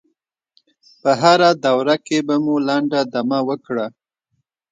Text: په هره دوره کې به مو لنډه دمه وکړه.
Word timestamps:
په 1.01 1.11
هره 1.21 1.49
دوره 1.65 1.95
کې 2.05 2.17
به 2.27 2.35
مو 2.43 2.55
لنډه 2.67 3.01
دمه 3.13 3.39
وکړه. 3.49 3.87